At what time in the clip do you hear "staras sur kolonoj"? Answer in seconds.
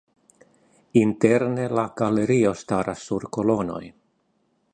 2.63-3.85